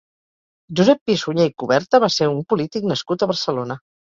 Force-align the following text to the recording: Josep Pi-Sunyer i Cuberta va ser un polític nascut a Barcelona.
Josep 0.79 1.01
Pi-Sunyer 1.09 1.45
i 1.49 1.53
Cuberta 1.65 2.01
va 2.05 2.09
ser 2.15 2.31
un 2.33 2.41
polític 2.55 2.89
nascut 2.95 3.21
a 3.21 3.31
Barcelona. 3.35 3.81